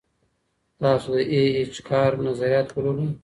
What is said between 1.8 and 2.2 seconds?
کار